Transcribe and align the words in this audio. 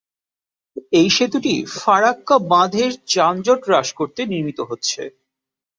এই 0.93 1.09
সেতুটি 1.09 1.53
ফারাক্কা 1.75 2.35
বাঁধের 2.51 2.91
যানজট 3.13 3.61
হ্রাস 3.65 3.89
করতে 3.99 4.21
নির্মিত 4.25 4.59
হচ্ছে। 4.69 5.01